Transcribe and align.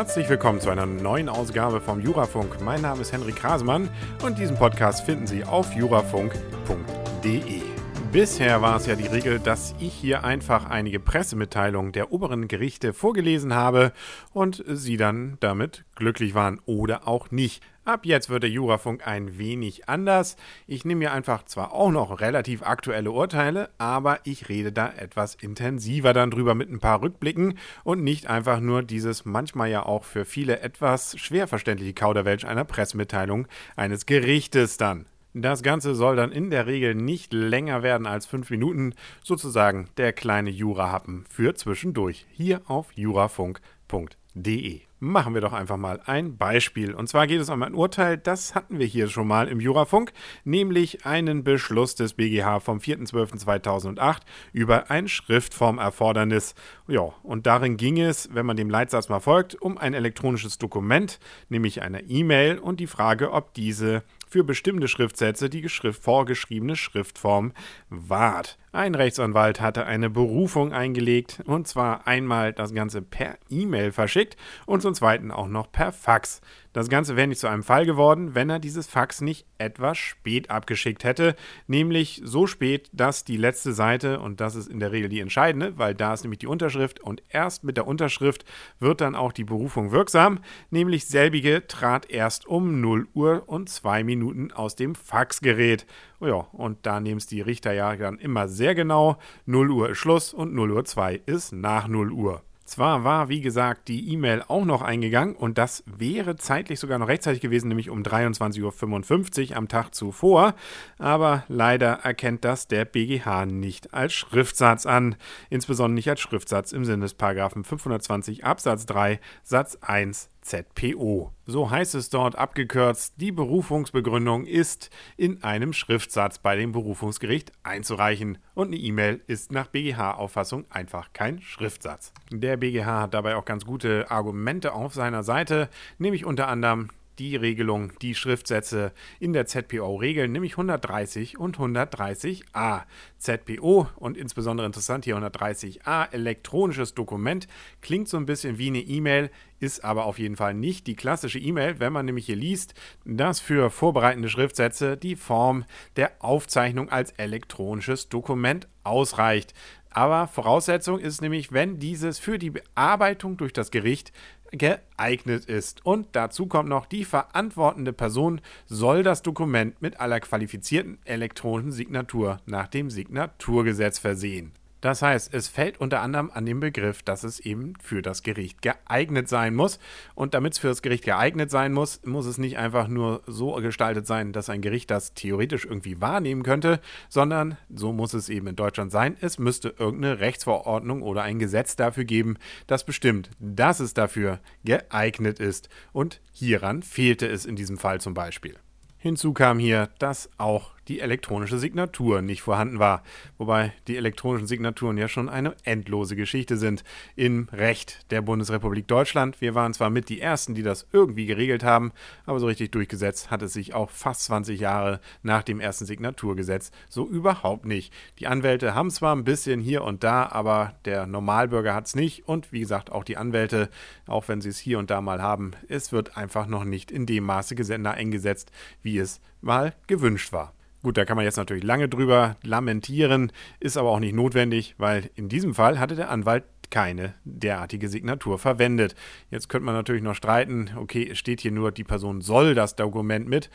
Herzlich 0.00 0.30
willkommen 0.30 0.62
zu 0.62 0.70
einer 0.70 0.86
neuen 0.86 1.28
Ausgabe 1.28 1.78
vom 1.78 2.00
Jurafunk. 2.00 2.62
Mein 2.62 2.80
Name 2.80 3.02
ist 3.02 3.12
Henrik 3.12 3.36
Krasemann 3.36 3.90
und 4.24 4.38
diesen 4.38 4.56
Podcast 4.56 5.04
finden 5.04 5.26
Sie 5.26 5.44
auf 5.44 5.74
jurafunk.de. 5.74 7.79
Bisher 8.12 8.60
war 8.60 8.74
es 8.74 8.86
ja 8.86 8.96
die 8.96 9.06
Regel, 9.06 9.38
dass 9.38 9.72
ich 9.78 9.94
hier 9.94 10.24
einfach 10.24 10.68
einige 10.68 10.98
Pressemitteilungen 10.98 11.92
der 11.92 12.10
oberen 12.10 12.48
Gerichte 12.48 12.92
vorgelesen 12.92 13.54
habe 13.54 13.92
und 14.32 14.64
Sie 14.66 14.96
dann 14.96 15.36
damit 15.38 15.84
glücklich 15.94 16.34
waren 16.34 16.60
oder 16.66 17.06
auch 17.06 17.30
nicht. 17.30 17.62
Ab 17.84 18.04
jetzt 18.04 18.28
wird 18.28 18.42
der 18.42 18.50
Jurafunk 18.50 19.06
ein 19.06 19.38
wenig 19.38 19.88
anders. 19.88 20.36
Ich 20.66 20.84
nehme 20.84 20.98
mir 20.98 21.12
einfach 21.12 21.44
zwar 21.44 21.72
auch 21.72 21.92
noch 21.92 22.20
relativ 22.20 22.62
aktuelle 22.62 23.12
Urteile, 23.12 23.70
aber 23.78 24.18
ich 24.24 24.48
rede 24.48 24.72
da 24.72 24.92
etwas 24.92 25.36
intensiver 25.36 26.12
dann 26.12 26.32
drüber 26.32 26.56
mit 26.56 26.68
ein 26.68 26.80
paar 26.80 27.02
Rückblicken 27.02 27.58
und 27.84 28.02
nicht 28.02 28.26
einfach 28.28 28.58
nur 28.58 28.82
dieses 28.82 29.24
manchmal 29.24 29.70
ja 29.70 29.86
auch 29.86 30.02
für 30.02 30.24
viele 30.24 30.58
etwas 30.60 31.16
schwer 31.16 31.46
verständliche 31.46 31.94
Kauderwelsch 31.94 32.44
einer 32.44 32.64
Pressemitteilung 32.64 33.46
eines 33.76 34.04
Gerichtes 34.04 34.78
dann. 34.78 35.06
Das 35.32 35.62
Ganze 35.62 35.94
soll 35.94 36.16
dann 36.16 36.32
in 36.32 36.50
der 36.50 36.66
Regel 36.66 36.96
nicht 36.96 37.32
länger 37.32 37.84
werden 37.84 38.08
als 38.08 38.26
fünf 38.26 38.50
Minuten, 38.50 38.94
sozusagen 39.22 39.88
der 39.96 40.12
kleine 40.12 40.50
Jurahappen 40.50 41.24
für 41.30 41.54
zwischendurch, 41.54 42.26
hier 42.32 42.62
auf 42.66 42.92
jurafunk.de. 42.94 44.80
Machen 45.02 45.32
wir 45.32 45.40
doch 45.40 45.52
einfach 45.52 45.76
mal 45.76 46.00
ein 46.04 46.36
Beispiel. 46.36 46.94
Und 46.94 47.08
zwar 47.08 47.28
geht 47.28 47.40
es 47.40 47.48
um 47.48 47.62
ein 47.62 47.74
Urteil, 47.74 48.18
das 48.18 48.56
hatten 48.56 48.80
wir 48.80 48.86
hier 48.86 49.08
schon 49.08 49.28
mal 49.28 49.46
im 49.46 49.60
Jurafunk, 49.60 50.12
nämlich 50.44 51.06
einen 51.06 51.44
Beschluss 51.44 51.94
des 51.94 52.14
BGH 52.14 52.58
vom 52.58 52.78
4.12.2008 52.78 54.18
über 54.52 54.90
ein 54.90 55.06
Schriftformerfordernis. 55.06 56.56
Ja, 56.88 57.12
und 57.22 57.46
darin 57.46 57.76
ging 57.76 58.00
es, 58.00 58.34
wenn 58.34 58.44
man 58.44 58.56
dem 58.56 58.68
Leitsatz 58.68 59.08
mal 59.08 59.20
folgt, 59.20 59.54
um 59.62 59.78
ein 59.78 59.94
elektronisches 59.94 60.58
Dokument, 60.58 61.20
nämlich 61.48 61.82
eine 61.82 62.02
E-Mail 62.02 62.58
und 62.58 62.80
die 62.80 62.88
Frage, 62.88 63.30
ob 63.32 63.54
diese 63.54 64.02
für 64.30 64.44
bestimmte 64.44 64.88
Schriftsätze 64.88 65.50
die 65.50 65.60
vorgeschriebene 65.92 66.76
Schriftform 66.76 67.52
wahrt. 67.88 68.56
Ein 68.72 68.94
Rechtsanwalt 68.94 69.60
hatte 69.60 69.84
eine 69.86 70.10
Berufung 70.10 70.72
eingelegt 70.72 71.42
und 71.44 71.66
zwar 71.66 72.06
einmal 72.06 72.52
das 72.52 72.72
Ganze 72.72 73.02
per 73.02 73.36
E-Mail 73.48 73.90
verschickt 73.90 74.36
und 74.64 74.80
zum 74.80 74.94
zweiten 74.94 75.32
auch 75.32 75.48
noch 75.48 75.72
per 75.72 75.90
Fax. 75.90 76.40
Das 76.72 76.88
Ganze 76.88 77.16
wäre 77.16 77.26
nicht 77.26 77.40
zu 77.40 77.48
einem 77.48 77.64
Fall 77.64 77.84
geworden, 77.84 78.36
wenn 78.36 78.48
er 78.48 78.60
dieses 78.60 78.86
Fax 78.86 79.22
nicht 79.22 79.44
etwas 79.58 79.98
spät 79.98 80.50
abgeschickt 80.50 81.02
hätte, 81.02 81.34
nämlich 81.66 82.22
so 82.24 82.46
spät, 82.46 82.88
dass 82.92 83.24
die 83.24 83.36
letzte 83.36 83.72
Seite, 83.72 84.20
und 84.20 84.40
das 84.40 84.54
ist 84.54 84.68
in 84.68 84.78
der 84.78 84.92
Regel 84.92 85.08
die 85.08 85.18
entscheidende, 85.18 85.76
weil 85.76 85.96
da 85.96 86.14
ist 86.14 86.22
nämlich 86.22 86.38
die 86.38 86.46
Unterschrift 86.46 87.00
und 87.00 87.24
erst 87.28 87.64
mit 87.64 87.76
der 87.76 87.88
Unterschrift 87.88 88.44
wird 88.78 89.00
dann 89.00 89.16
auch 89.16 89.32
die 89.32 89.42
Berufung 89.42 89.90
wirksam, 89.90 90.38
nämlich 90.70 91.06
selbige 91.06 91.66
trat 91.66 92.08
erst 92.08 92.46
um 92.46 92.80
0 92.80 93.08
Uhr 93.14 93.42
und 93.46 93.68
2 93.68 94.04
Minuten 94.04 94.52
aus 94.52 94.76
dem 94.76 94.94
Faxgerät. 94.94 95.86
Ja, 96.20 96.46
und 96.52 96.84
da 96.84 97.00
nehmen 97.00 97.18
es 97.18 97.26
die 97.26 97.40
Richter 97.40 97.72
ja 97.72 97.96
dann 97.96 98.18
immer 98.18 98.48
sehr 98.48 98.74
genau. 98.74 99.16
0 99.46 99.70
Uhr 99.70 99.90
ist 99.90 99.98
Schluss 99.98 100.34
und 100.34 100.54
0 100.54 100.70
Uhr 100.72 100.84
2 100.84 101.22
ist 101.26 101.52
nach 101.52 101.88
0 101.88 102.12
Uhr. 102.12 102.42
Zwar 102.70 103.02
war, 103.02 103.28
wie 103.28 103.40
gesagt, 103.40 103.88
die 103.88 104.12
E-Mail 104.12 104.44
auch 104.46 104.64
noch 104.64 104.80
eingegangen 104.80 105.34
und 105.34 105.58
das 105.58 105.82
wäre 105.86 106.36
zeitlich 106.36 106.78
sogar 106.78 107.00
noch 107.00 107.08
rechtzeitig 107.08 107.40
gewesen, 107.40 107.66
nämlich 107.66 107.90
um 107.90 108.04
23.55 108.04 109.50
Uhr 109.50 109.56
am 109.56 109.66
Tag 109.66 109.92
zuvor, 109.92 110.54
aber 110.96 111.42
leider 111.48 111.94
erkennt 112.04 112.44
das 112.44 112.68
der 112.68 112.84
BGH 112.84 113.46
nicht 113.46 113.92
als 113.92 114.12
Schriftsatz 114.12 114.86
an, 114.86 115.16
insbesondere 115.48 115.96
nicht 115.96 116.08
als 116.08 116.20
Schriftsatz 116.20 116.70
im 116.70 116.84
Sinne 116.84 117.02
des 117.02 117.14
Paragraphen 117.14 117.64
520 117.64 118.44
Absatz 118.44 118.86
3 118.86 119.18
Satz 119.42 119.76
1 119.80 120.30
ZPO. 120.42 121.32
So 121.46 121.70
heißt 121.70 121.94
es 121.94 122.10
dort 122.10 122.36
abgekürzt, 122.36 123.14
die 123.16 123.32
Berufungsbegründung 123.32 124.46
ist 124.46 124.90
in 125.16 125.42
einem 125.42 125.72
Schriftsatz 125.72 126.38
bei 126.38 126.56
dem 126.56 126.72
Berufungsgericht 126.72 127.52
einzureichen 127.62 128.38
und 128.54 128.68
eine 128.68 128.76
E-Mail 128.76 129.20
ist 129.26 129.52
nach 129.52 129.66
BGH-Auffassung 129.66 130.64
einfach 130.70 131.12
kein 131.12 131.42
Schriftsatz. 131.42 132.12
Der 132.30 132.56
BGH 132.56 133.02
hat 133.02 133.14
dabei 133.14 133.36
auch 133.36 133.44
ganz 133.44 133.64
gute 133.64 134.10
Argumente 134.10 134.72
auf 134.72 134.94
seiner 134.94 135.22
Seite, 135.22 135.68
nämlich 135.98 136.24
unter 136.24 136.48
anderem 136.48 136.90
die 137.20 137.36
Regelung, 137.36 137.92
die 138.00 138.14
Schriftsätze 138.14 138.92
in 139.20 139.34
der 139.34 139.44
ZPO 139.44 139.96
regeln, 139.96 140.32
nämlich 140.32 140.52
130 140.52 141.38
und 141.38 141.58
130a. 141.58 142.84
ZPO 143.18 143.88
und 143.96 144.16
insbesondere 144.16 144.66
interessant 144.66 145.04
hier 145.04 145.18
130a, 145.18 146.10
elektronisches 146.12 146.94
Dokument, 146.94 147.46
klingt 147.82 148.08
so 148.08 148.16
ein 148.16 148.24
bisschen 148.24 148.56
wie 148.56 148.68
eine 148.68 148.80
E-Mail, 148.80 149.30
ist 149.58 149.84
aber 149.84 150.06
auf 150.06 150.18
jeden 150.18 150.36
Fall 150.36 150.54
nicht 150.54 150.86
die 150.86 150.96
klassische 150.96 151.38
E-Mail, 151.38 151.78
wenn 151.78 151.92
man 151.92 152.06
nämlich 152.06 152.24
hier 152.24 152.36
liest, 152.36 152.72
dass 153.04 153.38
für 153.38 153.68
vorbereitende 153.68 154.30
Schriftsätze 154.30 154.96
die 154.96 155.16
Form 155.16 155.66
der 155.96 156.12
Aufzeichnung 156.20 156.88
als 156.88 157.10
elektronisches 157.12 158.08
Dokument 158.08 158.66
ausreicht. 158.82 159.52
Aber 159.90 160.28
Voraussetzung 160.28 160.98
ist 160.98 161.20
nämlich, 161.20 161.52
wenn 161.52 161.78
dieses 161.78 162.18
für 162.18 162.38
die 162.38 162.50
Bearbeitung 162.50 163.36
durch 163.36 163.52
das 163.52 163.70
Gericht 163.70 164.12
geeignet 164.52 165.44
ist. 165.44 165.84
Und 165.84 166.08
dazu 166.12 166.46
kommt 166.46 166.68
noch, 166.68 166.86
die 166.86 167.04
verantwortende 167.04 167.92
Person 167.92 168.40
soll 168.66 169.02
das 169.02 169.22
Dokument 169.22 169.80
mit 169.82 170.00
aller 170.00 170.20
qualifizierten 170.20 170.98
elektronischen 171.04 171.72
Signatur 171.72 172.40
nach 172.46 172.68
dem 172.68 172.90
Signaturgesetz 172.90 173.98
versehen. 173.98 174.52
Das 174.80 175.02
heißt, 175.02 175.34
es 175.34 175.48
fällt 175.48 175.80
unter 175.80 176.00
anderem 176.00 176.30
an 176.32 176.46
dem 176.46 176.60
Begriff, 176.60 177.02
dass 177.02 177.24
es 177.24 177.40
eben 177.40 177.74
für 177.82 178.02
das 178.02 178.22
Gericht 178.22 178.62
geeignet 178.62 179.28
sein 179.28 179.54
muss. 179.54 179.78
Und 180.14 180.34
damit 180.34 180.54
es 180.54 180.58
für 180.58 180.68
das 180.68 180.82
Gericht 180.82 181.04
geeignet 181.04 181.50
sein 181.50 181.72
muss, 181.72 182.00
muss 182.04 182.26
es 182.26 182.38
nicht 182.38 182.58
einfach 182.58 182.88
nur 182.88 183.22
so 183.26 183.52
gestaltet 183.54 184.06
sein, 184.06 184.32
dass 184.32 184.48
ein 184.48 184.62
Gericht 184.62 184.90
das 184.90 185.14
theoretisch 185.14 185.64
irgendwie 185.64 186.00
wahrnehmen 186.00 186.42
könnte, 186.42 186.80
sondern 187.08 187.56
so 187.68 187.92
muss 187.92 188.14
es 188.14 188.28
eben 188.28 188.46
in 188.46 188.56
Deutschland 188.56 188.90
sein. 188.90 189.16
Es 189.20 189.38
müsste 189.38 189.74
irgendeine 189.78 190.20
Rechtsverordnung 190.20 191.02
oder 191.02 191.22
ein 191.22 191.38
Gesetz 191.38 191.76
dafür 191.76 192.04
geben, 192.04 192.36
das 192.66 192.84
bestimmt, 192.84 193.30
dass 193.38 193.80
es 193.80 193.94
dafür 193.94 194.40
geeignet 194.64 195.40
ist. 195.40 195.68
Und 195.92 196.20
hieran 196.32 196.82
fehlte 196.82 197.26
es 197.26 197.44
in 197.44 197.56
diesem 197.56 197.78
Fall 197.78 198.00
zum 198.00 198.14
Beispiel. 198.14 198.56
Hinzu 199.02 199.32
kam 199.32 199.58
hier, 199.58 199.88
dass 199.98 200.28
auch 200.36 200.72
die 200.88 201.00
elektronische 201.00 201.58
Signatur 201.58 202.22
nicht 202.22 202.42
vorhanden 202.42 202.78
war, 202.78 203.02
wobei 203.38 203.72
die 203.86 203.96
elektronischen 203.96 204.46
Signaturen 204.46 204.98
ja 204.98 205.08
schon 205.08 205.28
eine 205.28 205.54
endlose 205.64 206.16
Geschichte 206.16 206.56
sind 206.56 206.84
im 207.16 207.48
Recht 207.52 208.10
der 208.10 208.22
Bundesrepublik 208.22 208.88
Deutschland. 208.88 209.40
Wir 209.40 209.54
waren 209.54 209.74
zwar 209.74 209.90
mit 209.90 210.08
die 210.08 210.20
Ersten, 210.20 210.54
die 210.54 210.62
das 210.62 210.86
irgendwie 210.92 211.26
geregelt 211.26 211.62
haben, 211.62 211.92
aber 212.26 212.40
so 212.40 212.46
richtig 212.46 212.72
durchgesetzt 212.72 213.30
hat 213.30 213.42
es 213.42 213.52
sich 213.52 213.74
auch 213.74 213.90
fast 213.90 214.24
20 214.24 214.60
Jahre 214.60 215.00
nach 215.22 215.42
dem 215.42 215.60
ersten 215.60 215.86
Signaturgesetz 215.86 216.70
so 216.88 217.08
überhaupt 217.08 217.66
nicht. 217.66 217.92
Die 218.18 218.26
Anwälte 218.26 218.74
haben 218.74 218.90
zwar 218.90 219.14
ein 219.14 219.24
bisschen 219.24 219.60
hier 219.60 219.84
und 219.84 220.04
da, 220.04 220.26
aber 220.26 220.74
der 220.84 221.06
Normalbürger 221.06 221.74
hat 221.74 221.86
es 221.86 221.94
nicht 221.94 222.26
und 222.28 222.52
wie 222.52 222.60
gesagt 222.60 222.90
auch 222.90 223.04
die 223.04 223.16
Anwälte, 223.16 223.70
auch 224.06 224.28
wenn 224.28 224.40
sie 224.40 224.48
es 224.48 224.58
hier 224.58 224.78
und 224.78 224.90
da 224.90 225.00
mal 225.00 225.22
haben, 225.22 225.52
es 225.68 225.92
wird 225.92 226.16
einfach 226.16 226.46
noch 226.46 226.64
nicht 226.64 226.90
in 226.90 227.06
dem 227.06 227.24
Maße 227.24 227.54
eingesetzt, 227.60 228.50
wie 228.82 228.98
es 228.98 229.20
mal 229.40 229.74
gewünscht 229.86 230.32
war. 230.32 230.52
Gut, 230.82 230.96
da 230.96 231.04
kann 231.04 231.16
man 231.16 231.26
jetzt 231.26 231.36
natürlich 231.36 231.64
lange 231.64 231.90
drüber 231.90 232.36
lamentieren, 232.42 233.32
ist 233.60 233.76
aber 233.76 233.90
auch 233.90 234.00
nicht 234.00 234.14
notwendig, 234.14 234.74
weil 234.78 235.10
in 235.14 235.28
diesem 235.28 235.54
Fall 235.54 235.78
hatte 235.78 235.94
der 235.94 236.08
Anwalt 236.08 236.44
keine 236.70 237.14
derartige 237.24 237.88
Signatur 237.88 238.38
verwendet. 238.38 238.94
Jetzt 239.30 239.48
könnte 239.48 239.66
man 239.66 239.74
natürlich 239.74 240.02
noch 240.02 240.14
streiten, 240.14 240.70
okay, 240.76 241.06
es 241.10 241.18
steht 241.18 241.40
hier 241.40 241.50
nur, 241.50 241.72
die 241.72 241.84
Person 241.84 242.22
soll 242.22 242.54
das 242.54 242.76
Dokument 242.76 243.28
mit, 243.28 243.50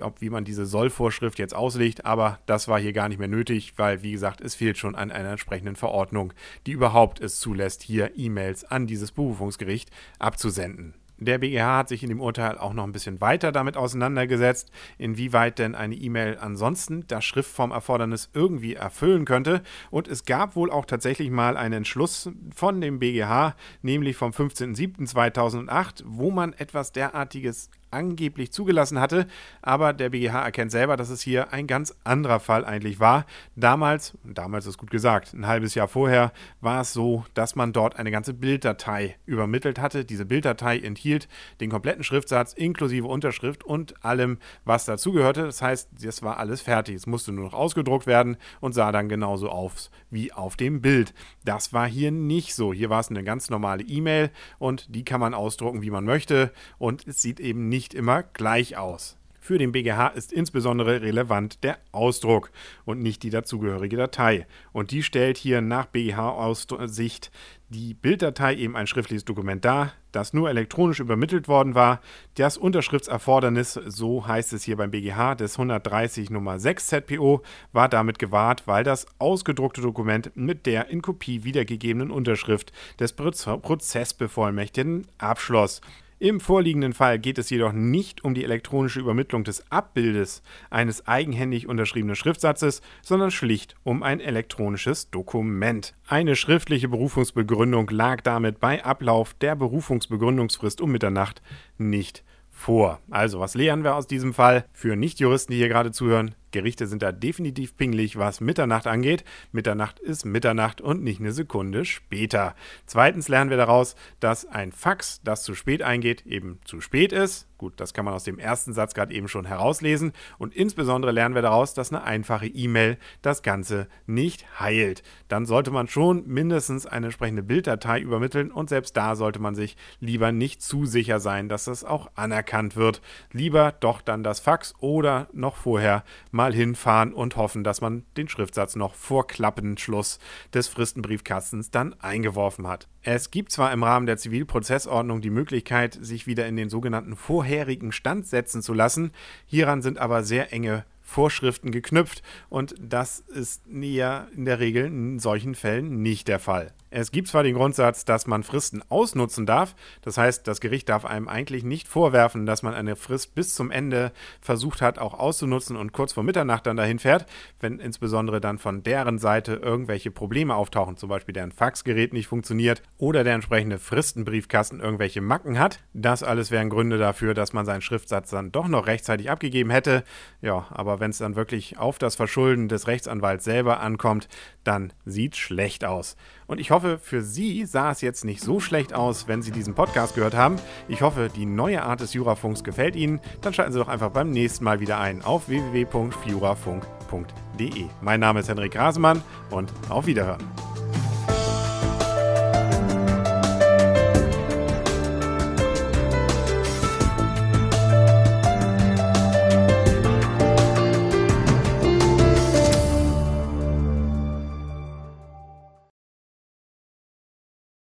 ob 0.00 0.20
wie 0.20 0.30
man 0.30 0.44
diese 0.44 0.66
Soll-Vorschrift 0.66 1.38
jetzt 1.38 1.54
auslegt, 1.54 2.04
aber 2.04 2.38
das 2.46 2.68
war 2.68 2.78
hier 2.78 2.92
gar 2.92 3.08
nicht 3.08 3.18
mehr 3.18 3.26
nötig, 3.26 3.72
weil, 3.76 4.02
wie 4.02 4.12
gesagt, 4.12 4.40
es 4.40 4.54
fehlt 4.54 4.78
schon 4.78 4.94
an 4.94 5.10
einer 5.10 5.30
entsprechenden 5.30 5.76
Verordnung, 5.76 6.32
die 6.66 6.72
überhaupt 6.72 7.20
es 7.20 7.40
zulässt, 7.40 7.82
hier 7.82 8.12
E-Mails 8.16 8.64
an 8.64 8.86
dieses 8.86 9.10
Berufungsgericht 9.10 9.90
abzusenden. 10.18 10.94
Der 11.20 11.38
BGH 11.38 11.78
hat 11.78 11.88
sich 11.88 12.02
in 12.04 12.08
dem 12.08 12.20
Urteil 12.20 12.58
auch 12.58 12.72
noch 12.72 12.84
ein 12.84 12.92
bisschen 12.92 13.20
weiter 13.20 13.50
damit 13.50 13.76
auseinandergesetzt, 13.76 14.70
inwieweit 14.98 15.58
denn 15.58 15.74
eine 15.74 15.96
E-Mail 15.96 16.38
ansonsten 16.40 17.06
das 17.08 17.24
Schriftformerfordernis 17.24 18.30
irgendwie 18.34 18.74
erfüllen 18.74 19.24
könnte. 19.24 19.62
Und 19.90 20.06
es 20.06 20.24
gab 20.24 20.54
wohl 20.54 20.70
auch 20.70 20.84
tatsächlich 20.84 21.30
mal 21.30 21.56
einen 21.56 21.78
Entschluss 21.78 22.30
von 22.54 22.80
dem 22.80 23.00
BGH, 23.00 23.56
nämlich 23.82 24.16
vom 24.16 24.30
15.07.2008, 24.30 26.02
wo 26.04 26.30
man 26.30 26.52
etwas 26.52 26.92
derartiges 26.92 27.70
angeblich 27.90 28.52
zugelassen 28.52 29.00
hatte. 29.00 29.26
Aber 29.62 29.92
der 29.92 30.10
BGH 30.10 30.42
erkennt 30.42 30.70
selber, 30.70 30.96
dass 30.96 31.10
es 31.10 31.22
hier 31.22 31.52
ein 31.52 31.66
ganz 31.66 31.94
anderer 32.04 32.40
Fall 32.40 32.64
eigentlich 32.64 33.00
war. 33.00 33.26
Damals, 33.56 34.16
damals 34.24 34.66
ist 34.66 34.78
gut 34.78 34.90
gesagt, 34.90 35.32
ein 35.34 35.46
halbes 35.46 35.74
Jahr 35.74 35.88
vorher 35.88 36.32
war 36.60 36.80
es 36.82 36.92
so, 36.92 37.24
dass 37.34 37.56
man 37.56 37.72
dort 37.72 37.96
eine 37.96 38.10
ganze 38.10 38.34
Bilddatei 38.34 39.16
übermittelt 39.26 39.78
hatte. 39.78 40.04
Diese 40.04 40.24
Bilddatei 40.24 40.78
enthielt 40.78 41.28
den 41.60 41.70
kompletten 41.70 42.04
Schriftsatz 42.04 42.52
inklusive 42.52 43.06
Unterschrift 43.06 43.64
und 43.64 44.04
allem, 44.04 44.38
was 44.64 44.84
dazugehörte. 44.84 45.42
Das 45.42 45.62
heißt, 45.62 45.90
das 46.02 46.22
war 46.22 46.38
alles 46.38 46.60
fertig. 46.60 46.96
Es 46.96 47.06
musste 47.06 47.32
nur 47.32 47.44
noch 47.44 47.54
ausgedruckt 47.54 48.06
werden 48.06 48.36
und 48.60 48.72
sah 48.72 48.92
dann 48.92 49.08
genauso 49.08 49.48
aus 49.50 49.90
wie 50.10 50.32
auf 50.32 50.56
dem 50.56 50.80
Bild. 50.80 51.14
Das 51.44 51.72
war 51.72 51.86
hier 51.86 52.10
nicht 52.10 52.54
so. 52.54 52.72
Hier 52.72 52.90
war 52.90 53.00
es 53.00 53.10
eine 53.10 53.24
ganz 53.24 53.50
normale 53.50 53.82
E-Mail 53.82 54.30
und 54.58 54.94
die 54.94 55.04
kann 55.04 55.20
man 55.20 55.34
ausdrucken, 55.34 55.82
wie 55.82 55.90
man 55.90 56.04
möchte 56.04 56.52
und 56.78 57.06
es 57.06 57.22
sieht 57.22 57.40
eben 57.40 57.68
nicht 57.68 57.77
immer 57.94 58.22
gleich 58.22 58.76
aus. 58.76 59.18
Für 59.48 59.56
den 59.56 59.72
BGH 59.72 60.08
ist 60.08 60.30
insbesondere 60.30 61.00
relevant 61.00 61.64
der 61.64 61.78
Ausdruck 61.90 62.50
und 62.84 63.00
nicht 63.00 63.22
die 63.22 63.30
dazugehörige 63.30 63.96
Datei. 63.96 64.46
Und 64.72 64.90
die 64.90 65.02
stellt 65.02 65.38
hier 65.38 65.62
nach 65.62 65.86
BGH-Aussicht 65.86 67.30
die 67.70 67.94
Bilddatei 67.94 68.56
eben 68.56 68.76
ein 68.76 68.86
schriftliches 68.86 69.24
Dokument 69.24 69.64
dar, 69.64 69.94
das 70.12 70.34
nur 70.34 70.50
elektronisch 70.50 71.00
übermittelt 71.00 71.48
worden 71.48 71.74
war. 71.74 72.02
Das 72.34 72.58
Unterschriftserfordernis, 72.58 73.72
so 73.86 74.26
heißt 74.26 74.52
es 74.52 74.64
hier 74.64 74.76
beim 74.76 74.90
BGH, 74.90 75.36
des 75.36 75.54
130 75.54 76.28
Nummer 76.28 76.58
6 76.58 76.86
ZPO, 76.86 77.42
war 77.72 77.88
damit 77.88 78.18
gewahrt, 78.18 78.66
weil 78.66 78.84
das 78.84 79.06
ausgedruckte 79.18 79.80
Dokument 79.80 80.30
mit 80.34 80.66
der 80.66 80.88
in 80.90 81.00
Kopie 81.00 81.44
wiedergegebenen 81.44 82.10
Unterschrift 82.10 82.70
des 83.00 83.14
Prozessbevollmächtigten 83.14 85.06
abschloss. 85.16 85.80
Im 86.20 86.40
vorliegenden 86.40 86.94
Fall 86.94 87.20
geht 87.20 87.38
es 87.38 87.48
jedoch 87.48 87.72
nicht 87.72 88.24
um 88.24 88.34
die 88.34 88.42
elektronische 88.42 88.98
Übermittlung 88.98 89.44
des 89.44 89.70
Abbildes 89.70 90.42
eines 90.68 91.06
eigenhändig 91.06 91.68
unterschriebenen 91.68 92.16
Schriftsatzes, 92.16 92.82
sondern 93.02 93.30
schlicht 93.30 93.76
um 93.84 94.02
ein 94.02 94.18
elektronisches 94.18 95.10
Dokument. 95.10 95.94
Eine 96.08 96.34
schriftliche 96.34 96.88
Berufungsbegründung 96.88 97.88
lag 97.90 98.22
damit 98.22 98.58
bei 98.58 98.84
Ablauf 98.84 99.34
der 99.34 99.54
Berufungsbegründungsfrist 99.54 100.80
um 100.80 100.90
Mitternacht 100.90 101.40
nicht 101.76 102.24
vor. 102.50 103.00
Also, 103.10 103.38
was 103.38 103.54
lernen 103.54 103.84
wir 103.84 103.94
aus 103.94 104.08
diesem 104.08 104.34
Fall? 104.34 104.64
Für 104.72 104.96
Nichtjuristen, 104.96 105.52
die 105.52 105.58
hier 105.58 105.68
gerade 105.68 105.92
zuhören, 105.92 106.34
Gerichte 106.50 106.86
sind 106.86 107.02
da 107.02 107.12
definitiv 107.12 107.76
pingelig, 107.76 108.16
was 108.16 108.40
Mitternacht 108.40 108.86
angeht. 108.86 109.24
Mitternacht 109.52 109.98
ist 109.98 110.24
Mitternacht 110.24 110.80
und 110.80 111.02
nicht 111.02 111.20
eine 111.20 111.32
Sekunde 111.32 111.84
später. 111.84 112.54
Zweitens 112.86 113.28
lernen 113.28 113.50
wir 113.50 113.56
daraus, 113.56 113.96
dass 114.20 114.46
ein 114.46 114.72
Fax, 114.72 115.20
das 115.24 115.42
zu 115.42 115.54
spät 115.54 115.82
eingeht, 115.82 116.26
eben 116.26 116.60
zu 116.64 116.80
spät 116.80 117.12
ist. 117.12 117.47
Gut, 117.58 117.74
das 117.80 117.92
kann 117.92 118.04
man 118.04 118.14
aus 118.14 118.22
dem 118.22 118.38
ersten 118.38 118.72
Satz 118.72 118.94
gerade 118.94 119.12
eben 119.12 119.26
schon 119.26 119.44
herauslesen. 119.44 120.12
Und 120.38 120.54
insbesondere 120.54 121.10
lernen 121.10 121.34
wir 121.34 121.42
daraus, 121.42 121.74
dass 121.74 121.92
eine 121.92 122.04
einfache 122.04 122.46
E-Mail 122.46 122.98
das 123.20 123.42
Ganze 123.42 123.88
nicht 124.06 124.60
heilt. 124.60 125.02
Dann 125.26 125.44
sollte 125.44 125.72
man 125.72 125.88
schon 125.88 126.24
mindestens 126.28 126.86
eine 126.86 127.06
entsprechende 127.06 127.42
Bilddatei 127.42 127.98
übermitteln 127.98 128.52
und 128.52 128.68
selbst 128.68 128.96
da 128.96 129.16
sollte 129.16 129.40
man 129.40 129.56
sich 129.56 129.76
lieber 129.98 130.30
nicht 130.30 130.62
zu 130.62 130.86
sicher 130.86 131.18
sein, 131.18 131.48
dass 131.48 131.64
das 131.64 131.82
auch 131.82 132.08
anerkannt 132.14 132.76
wird. 132.76 133.02
Lieber 133.32 133.72
doch 133.80 134.02
dann 134.02 134.22
das 134.22 134.38
Fax 134.38 134.74
oder 134.78 135.26
noch 135.32 135.56
vorher 135.56 136.04
mal 136.30 136.54
hinfahren 136.54 137.12
und 137.12 137.34
hoffen, 137.34 137.64
dass 137.64 137.80
man 137.80 138.04
den 138.16 138.28
Schriftsatz 138.28 138.76
noch 138.76 138.94
vor 138.94 139.26
Klappenschluss 139.26 140.20
des 140.54 140.68
Fristenbriefkastens 140.68 141.72
dann 141.72 141.94
eingeworfen 142.00 142.68
hat. 142.68 142.86
Es 143.10 143.30
gibt 143.30 143.52
zwar 143.52 143.72
im 143.72 143.84
Rahmen 143.84 144.04
der 144.04 144.18
Zivilprozessordnung 144.18 145.22
die 145.22 145.30
Möglichkeit, 145.30 145.96
sich 145.98 146.26
wieder 146.26 146.46
in 146.46 146.56
den 146.56 146.68
sogenannten 146.68 147.16
vorherigen 147.16 147.90
Stand 147.90 148.26
setzen 148.26 148.60
zu 148.60 148.74
lassen, 148.74 149.12
hieran 149.46 149.80
sind 149.80 149.96
aber 149.96 150.22
sehr 150.22 150.52
enge 150.52 150.84
Vorschriften 151.00 151.70
geknüpft 151.70 152.22
und 152.50 152.74
das 152.78 153.20
ist 153.20 153.62
ja 153.70 154.28
in 154.36 154.44
der 154.44 154.60
Regel 154.60 154.84
in 154.84 155.18
solchen 155.20 155.54
Fällen 155.54 156.02
nicht 156.02 156.28
der 156.28 156.38
Fall. 156.38 156.74
Es 156.90 157.10
gibt 157.10 157.28
zwar 157.28 157.42
den 157.42 157.54
Grundsatz, 157.54 158.04
dass 158.04 158.26
man 158.26 158.42
Fristen 158.42 158.82
ausnutzen 158.88 159.44
darf, 159.44 159.74
das 160.02 160.16
heißt, 160.16 160.46
das 160.46 160.60
Gericht 160.60 160.88
darf 160.88 161.04
einem 161.04 161.28
eigentlich 161.28 161.64
nicht 161.64 161.86
vorwerfen, 161.86 162.46
dass 162.46 162.62
man 162.62 162.74
eine 162.74 162.96
Frist 162.96 163.34
bis 163.34 163.54
zum 163.54 163.70
Ende 163.70 164.12
versucht 164.40 164.80
hat, 164.80 164.98
auch 164.98 165.14
auszunutzen 165.14 165.76
und 165.76 165.92
kurz 165.92 166.12
vor 166.12 166.22
Mitternacht 166.22 166.66
dann 166.66 166.76
dahin 166.76 166.98
fährt, 166.98 167.26
wenn 167.60 167.78
insbesondere 167.78 168.40
dann 168.40 168.58
von 168.58 168.82
deren 168.82 169.18
Seite 169.18 169.54
irgendwelche 169.54 170.10
Probleme 170.10 170.54
auftauchen, 170.54 170.96
zum 170.96 171.08
Beispiel 171.08 171.34
deren 171.34 171.52
Faxgerät 171.52 172.12
nicht 172.12 172.26
funktioniert 172.26 172.82
oder 172.96 173.24
der 173.24 173.34
entsprechende 173.34 173.78
Fristenbriefkasten 173.78 174.80
irgendwelche 174.80 175.20
Macken 175.20 175.58
hat. 175.58 175.80
Das 175.92 176.22
alles 176.22 176.50
wären 176.50 176.70
Gründe 176.70 176.98
dafür, 176.98 177.34
dass 177.34 177.52
man 177.52 177.66
seinen 177.66 177.82
Schriftsatz 177.82 178.30
dann 178.30 178.52
doch 178.52 178.68
noch 178.68 178.86
rechtzeitig 178.86 179.30
abgegeben 179.30 179.70
hätte. 179.70 180.04
Ja, 180.40 180.66
aber 180.70 181.00
wenn 181.00 181.10
es 181.10 181.18
dann 181.18 181.36
wirklich 181.36 181.78
auf 181.78 181.98
das 181.98 182.16
Verschulden 182.16 182.68
des 182.68 182.86
Rechtsanwalts 182.86 183.44
selber 183.44 183.80
ankommt, 183.80 184.28
dann 184.64 184.92
sieht 185.04 185.36
schlecht 185.36 185.84
aus. 185.84 186.16
Und 186.48 186.58
ich 186.58 186.72
hoffe, 186.72 186.98
für 187.00 187.22
Sie 187.22 187.64
sah 187.66 187.92
es 187.92 188.00
jetzt 188.00 188.24
nicht 188.24 188.42
so 188.42 188.58
schlecht 188.58 188.92
aus, 188.94 189.28
wenn 189.28 189.42
Sie 189.42 189.52
diesen 189.52 189.74
Podcast 189.74 190.16
gehört 190.16 190.34
haben. 190.34 190.56
Ich 190.88 191.02
hoffe, 191.02 191.30
die 191.32 191.46
neue 191.46 191.84
Art 191.84 192.00
des 192.00 192.14
Jurafunks 192.14 192.64
gefällt 192.64 192.96
Ihnen. 192.96 193.20
Dann 193.42 193.54
schalten 193.54 193.72
Sie 193.72 193.78
doch 193.78 193.86
einfach 193.86 194.10
beim 194.10 194.30
nächsten 194.30 194.64
Mal 194.64 194.80
wieder 194.80 194.98
ein 194.98 195.22
auf 195.22 195.48
www.jurafunk.de. 195.48 197.84
Mein 198.00 198.20
Name 198.20 198.40
ist 198.40 198.48
Henrik 198.48 198.76
Rasemann 198.76 199.22
und 199.50 199.70
auf 199.90 200.06
Wiederhören. 200.06 200.67